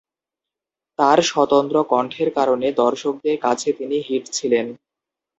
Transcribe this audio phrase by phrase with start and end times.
[0.99, 4.65] তার স্বতন্ত্র কণ্ঠের কারণে দর্শকদের কাছে তিনি হিট ছিলেন।